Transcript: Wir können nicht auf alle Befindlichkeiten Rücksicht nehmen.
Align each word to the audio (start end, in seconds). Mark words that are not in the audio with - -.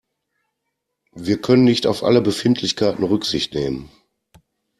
Wir 1.13 1.39
können 1.39 1.63
nicht 1.63 1.85
auf 1.85 2.01
alle 2.03 2.21
Befindlichkeiten 2.21 3.03
Rücksicht 3.03 3.53
nehmen. 3.53 3.91